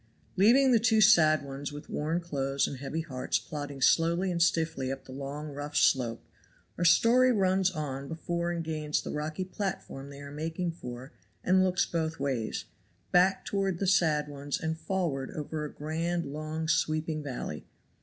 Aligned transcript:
Leaving 0.35 0.71
the 0.71 0.79
two 0.79 0.99
sad 0.99 1.45
ones 1.45 1.71
with 1.71 1.87
worn 1.87 2.19
clothes 2.19 2.65
and 2.67 2.77
heavy 2.77 3.01
hearts 3.01 3.37
plodding 3.37 3.79
slowly 3.79 4.31
and 4.31 4.41
stiffly 4.41 4.91
up 4.91 5.05
the 5.05 5.11
long 5.11 5.49
rough 5.49 5.75
slope, 5.75 6.25
our 6.75 6.83
story 6.83 7.31
runs 7.31 7.69
on 7.69 8.07
before 8.07 8.49
and 8.51 8.63
gains 8.63 8.99
the 9.03 9.11
rocky 9.11 9.43
platform 9.45 10.09
they 10.09 10.19
are 10.19 10.31
making 10.31 10.71
for 10.71 11.13
and 11.43 11.63
looks 11.63 11.85
both 11.85 12.19
ways 12.19 12.65
back 13.11 13.45
toward 13.45 13.77
the 13.77 13.85
sad 13.85 14.27
ones 14.27 14.59
and 14.59 14.79
forward 14.79 15.29
over 15.35 15.65
a 15.65 15.71
grand, 15.71 16.25
long, 16.25 16.67
sweeping 16.67 17.21
valley. 17.21 17.67